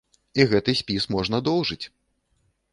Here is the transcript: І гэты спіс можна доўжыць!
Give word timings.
І 0.39 0.45
гэты 0.53 0.75
спіс 0.79 1.07
можна 1.17 1.43
доўжыць! 1.51 1.81